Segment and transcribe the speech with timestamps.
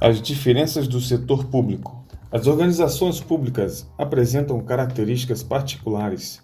[0.00, 2.04] As diferenças do setor público.
[2.30, 6.40] As organizações públicas apresentam características particulares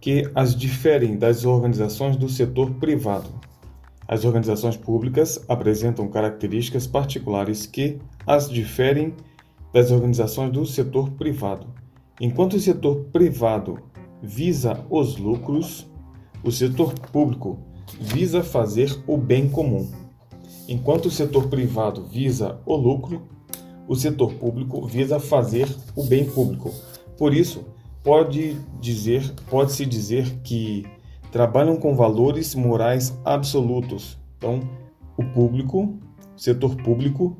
[0.00, 3.28] que as diferem das organizações do setor privado.
[4.08, 9.14] As organizações públicas apresentam características particulares que as diferem
[9.70, 11.66] das organizações do setor privado.
[12.18, 13.82] Enquanto o setor privado
[14.22, 15.86] visa os lucros,
[16.42, 17.58] o setor público
[18.00, 20.03] visa fazer o bem comum.
[20.68, 23.22] Enquanto o setor privado visa o lucro,
[23.86, 26.72] o setor público visa fazer o bem público.
[27.18, 27.64] Por isso,
[28.02, 30.86] pode dizer, pode-se dizer que
[31.30, 34.18] trabalham com valores morais absolutos.
[34.38, 34.60] Então,
[35.16, 35.98] o público,
[36.36, 37.36] setor público,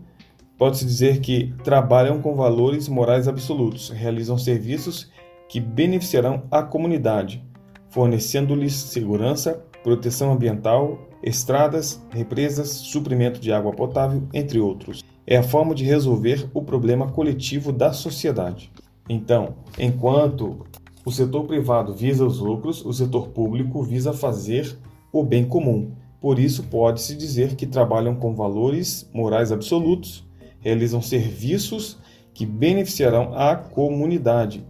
[0.59, 5.10] pode-se dizer que trabalham com valores morais absolutos, realizam serviços
[5.48, 7.45] que beneficiarão a comunidade,
[7.88, 15.02] fornecendo-lhes segurança, proteção ambiental, estradas, represas, suprimento de água potável, entre outros.
[15.26, 18.71] É a forma de resolver o problema coletivo da sociedade.
[19.09, 20.66] Então, enquanto
[21.04, 24.79] o setor privado visa os lucros, o setor público visa fazer
[25.12, 25.93] o bem comum.
[26.21, 30.27] Por isso, pode-se dizer que trabalham com valores morais absolutos,
[30.60, 31.99] realizam serviços
[32.32, 34.65] que beneficiarão a comunidade,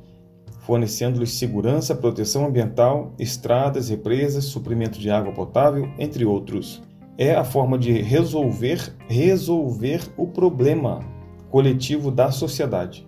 [0.65, 6.83] fornecendo-lhes segurança, proteção ambiental, estradas, represas, suprimento de água potável, entre outros.
[7.17, 11.01] É a forma de resolver resolver o problema
[11.51, 13.07] coletivo da sociedade.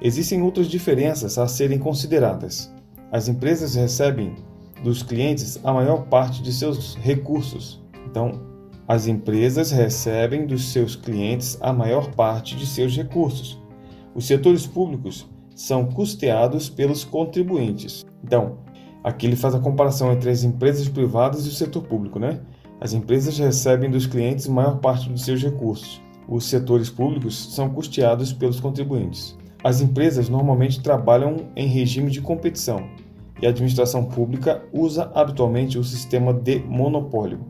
[0.00, 2.72] Existem outras diferenças a serem consideradas.
[3.10, 4.34] As empresas recebem
[4.82, 7.82] dos clientes a maior parte de seus recursos.
[8.08, 8.32] Então,
[8.88, 13.60] as empresas recebem dos seus clientes a maior parte de seus recursos.
[14.14, 15.26] Os setores públicos
[15.56, 18.04] são custeados pelos contribuintes.
[18.22, 18.58] Então,
[19.02, 22.40] aqui ele faz a comparação entre as empresas privadas e o setor público, né?
[22.78, 26.00] As empresas recebem dos clientes maior parte dos seus recursos.
[26.28, 29.36] Os setores públicos são custeados pelos contribuintes.
[29.64, 32.86] As empresas normalmente trabalham em regime de competição
[33.40, 37.40] e a administração pública usa habitualmente o sistema de monopólio.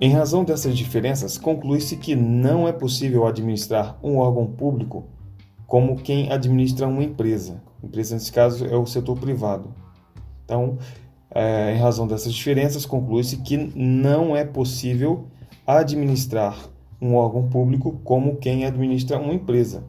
[0.00, 5.04] Em razão dessas diferenças, conclui-se que não é possível administrar um órgão público
[5.66, 7.62] como quem administra uma empresa.
[7.82, 9.74] Empresa, nesse caso, é o setor privado.
[10.44, 10.78] Então,
[11.30, 15.26] é, em razão dessas diferenças, conclui-se que não é possível
[15.66, 16.56] administrar
[17.00, 19.84] um órgão público como quem administra uma empresa.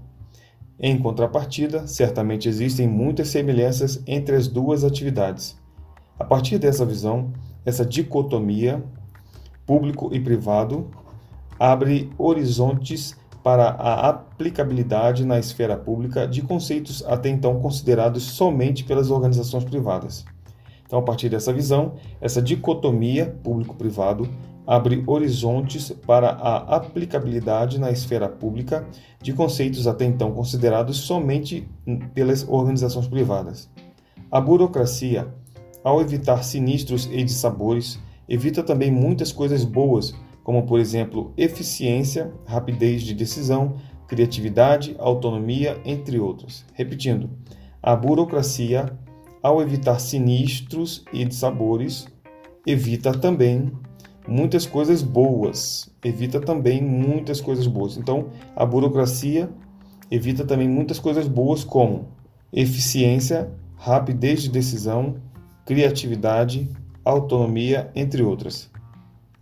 [0.80, 5.58] Em contrapartida, certamente existem muitas semelhanças entre as duas atividades.
[6.20, 7.32] A partir dessa visão,
[7.66, 8.84] essa dicotomia
[9.66, 10.90] público e privado
[11.60, 13.16] abre horizontes
[13.46, 20.26] para a aplicabilidade na esfera pública de conceitos até então considerados somente pelas organizações privadas.
[20.84, 24.28] Então, a partir dessa visão, essa dicotomia público-privado
[24.66, 28.84] abre horizontes para a aplicabilidade na esfera pública
[29.22, 31.70] de conceitos até então considerados somente
[32.16, 33.70] pelas organizações privadas.
[34.32, 35.28] A burocracia,
[35.84, 43.02] ao evitar sinistros e dissabores, evita também muitas coisas boas como por exemplo eficiência, rapidez
[43.02, 46.64] de decisão, criatividade, autonomia, entre outros.
[46.72, 47.32] Repetindo,
[47.82, 48.86] a burocracia,
[49.42, 52.08] ao evitar sinistros e dissabores,
[52.66, 53.72] evita também
[54.28, 55.92] muitas coisas boas.
[56.04, 57.98] Evita também muitas coisas boas.
[57.98, 59.50] Então, a burocracia
[60.12, 62.10] evita também muitas coisas boas, como
[62.54, 65.16] eficiência, rapidez de decisão,
[65.66, 66.70] criatividade,
[67.04, 68.70] autonomia, entre outras.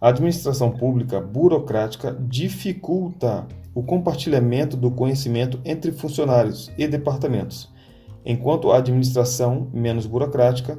[0.03, 7.71] A administração pública burocrática dificulta o compartilhamento do conhecimento entre funcionários e departamentos,
[8.25, 10.77] enquanto a administração menos burocrática,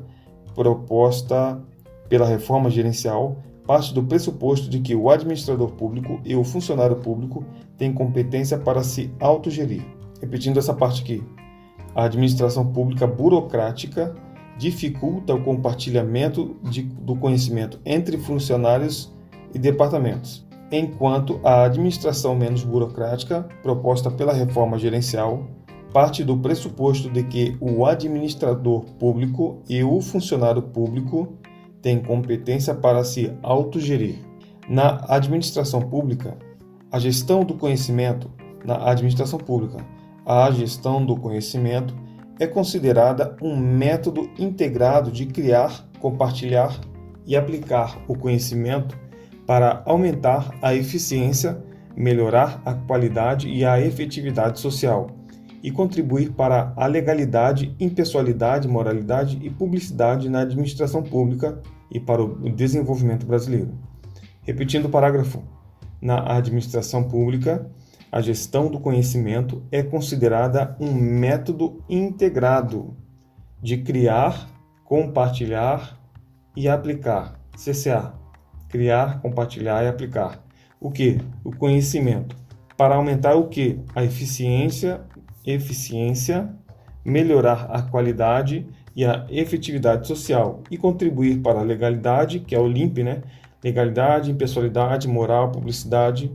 [0.54, 1.58] proposta
[2.06, 7.46] pela reforma gerencial, parte do pressuposto de que o administrador público e o funcionário público
[7.78, 9.86] têm competência para se autogerir.
[10.20, 11.24] Repetindo essa parte aqui.
[11.94, 14.14] A administração pública burocrática
[14.58, 19.12] dificulta o compartilhamento de, do conhecimento entre funcionários
[19.52, 25.46] e departamentos, enquanto a administração menos burocrática, proposta pela reforma gerencial,
[25.92, 31.34] parte do pressuposto de que o administrador público e o funcionário público
[31.80, 34.16] têm competência para se autogerir.
[34.68, 36.36] Na administração pública,
[36.90, 38.30] a gestão do conhecimento,
[38.64, 39.84] na administração pública,
[40.24, 41.94] a gestão do conhecimento
[42.38, 46.80] é considerada um método integrado de criar, compartilhar
[47.26, 48.98] e aplicar o conhecimento
[49.46, 51.62] para aumentar a eficiência,
[51.96, 55.08] melhorar a qualidade e a efetividade social
[55.62, 61.60] e contribuir para a legalidade, impessoalidade, moralidade e publicidade na administração pública
[61.90, 63.72] e para o desenvolvimento brasileiro.
[64.42, 65.42] Repetindo o parágrafo,
[66.02, 67.66] na administração pública,
[68.14, 72.96] A gestão do conhecimento é considerada um método integrado
[73.60, 74.48] de criar,
[74.84, 75.98] compartilhar
[76.54, 77.40] e aplicar.
[77.56, 78.14] CCA.
[78.68, 80.44] Criar, compartilhar e aplicar.
[80.80, 81.18] O que?
[81.42, 82.36] O conhecimento.
[82.76, 83.80] Para aumentar o que?
[83.96, 85.00] A eficiência,
[85.44, 86.54] eficiência,
[87.04, 88.64] melhorar a qualidade
[88.94, 93.22] e a efetividade social e contribuir para a legalidade, que é o LIMP, né?
[93.60, 96.30] Legalidade, impessoalidade, moral, publicidade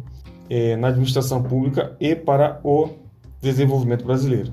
[0.50, 2.90] eh, na administração pública e para o
[3.42, 4.52] desenvolvimento brasileiro.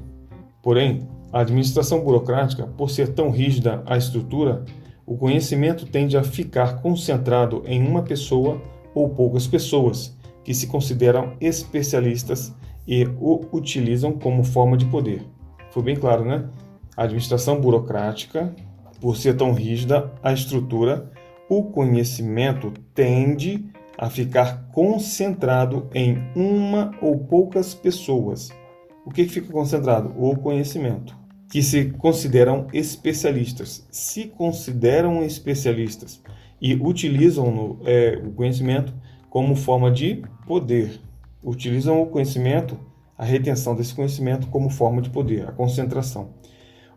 [0.63, 4.65] Porém, a administração burocrática, por ser tão rígida a estrutura,
[5.05, 8.61] o conhecimento tende a ficar concentrado em uma pessoa
[8.95, 12.55] ou poucas pessoas que se consideram especialistas
[12.87, 15.23] e o utilizam como forma de poder.
[15.71, 16.49] Foi bem claro, né?
[16.97, 18.55] A administração burocrática,
[19.01, 21.11] por ser tão rígida a estrutura,
[21.49, 23.65] o conhecimento tende
[23.99, 28.51] a ficar concentrado em uma ou poucas pessoas.
[29.05, 30.13] O que fica concentrado?
[30.17, 31.17] O conhecimento.
[31.51, 33.87] Que se consideram especialistas.
[33.91, 36.21] Se consideram especialistas
[36.61, 38.93] e utilizam é, o conhecimento
[39.31, 41.01] como forma de poder.
[41.43, 42.79] Utilizam o conhecimento,
[43.17, 46.31] a retenção desse conhecimento como forma de poder, a concentração.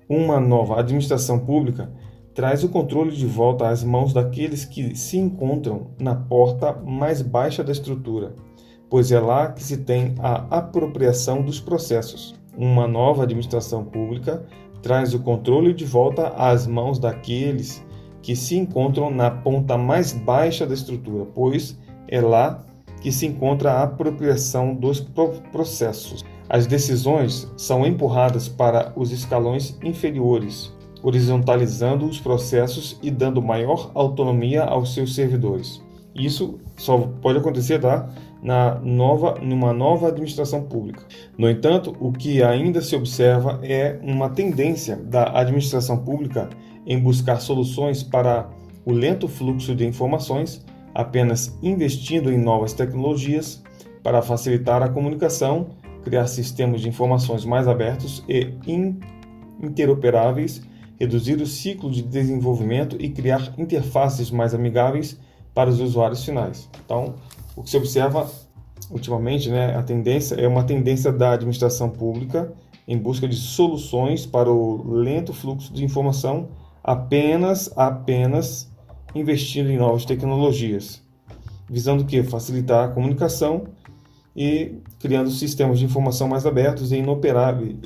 [0.08, 1.92] Uma nova administração pública
[2.34, 7.64] traz o controle de volta às mãos daqueles que se encontram na porta mais baixa
[7.64, 8.36] da estrutura,
[8.90, 12.36] pois é lá que se tem a apropriação dos processos.
[12.58, 14.46] Uma nova administração pública
[14.82, 17.84] traz o controle de volta às mãos daqueles
[18.22, 21.78] que se encontram na ponta mais baixa da estrutura, pois
[22.08, 22.66] é lá
[23.02, 25.00] que se encontra a apropriação dos
[25.52, 26.26] processos.
[26.50, 34.64] As decisões são empurradas para os escalões inferiores, horizontalizando os processos e dando maior autonomia
[34.64, 35.82] aos seus servidores.
[36.16, 38.10] Isso só pode acontecer tá?
[38.42, 41.04] na nova, numa nova administração pública.
[41.38, 46.50] No entanto, o que ainda se observa é uma tendência da administração pública
[46.86, 48.50] em buscar soluções para
[48.86, 50.66] o lento fluxo de informações,
[50.96, 53.64] apenas investindo em novas tecnologias
[54.02, 55.68] para facilitar a comunicação,
[56.04, 58.54] criar sistemas de informações mais abertos e
[59.62, 60.62] interoperáveis
[61.00, 65.18] reduzir o ciclo de desenvolvimento e criar interfaces mais amigáveis
[65.54, 66.70] para os usuários finais.
[66.84, 67.16] Então,
[67.56, 68.30] o que se observa
[68.92, 72.52] ultimamente, né, a tendência é uma tendência da administração pública
[72.88, 76.50] em busca de soluções para o lento fluxo de informação,
[76.84, 78.70] apenas apenas
[79.14, 81.02] investindo em novas tecnologias,
[81.70, 83.66] visando que facilitar a comunicação
[84.36, 86.98] e criando sistemas de informação mais abertos e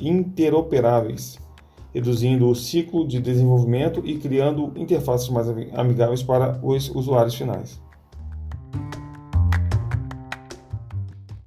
[0.00, 1.43] interoperáveis
[1.94, 7.80] reduzindo o ciclo de desenvolvimento e criando interfaces mais amigáveis para os usuários finais.